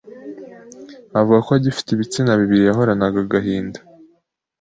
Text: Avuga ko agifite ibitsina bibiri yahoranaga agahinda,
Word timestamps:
Avuga 1.19 1.39
ko 1.45 1.51
agifite 1.59 1.89
ibitsina 1.91 2.39
bibiri 2.41 2.63
yahoranaga 2.65 3.17
agahinda, 3.25 3.79